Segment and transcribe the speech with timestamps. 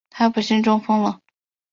[0.09, 1.19] 她不幸中风了